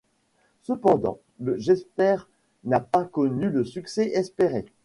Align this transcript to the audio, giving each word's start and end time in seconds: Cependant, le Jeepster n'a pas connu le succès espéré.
Cependant, 0.63 1.19
le 1.39 1.57
Jeepster 1.59 2.15
n'a 2.63 2.79
pas 2.79 3.05
connu 3.05 3.51
le 3.51 3.63
succès 3.63 4.07
espéré. 4.15 4.65